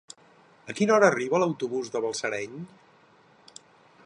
[0.71, 2.59] A quina hora arriba l'autobús de Balsareny?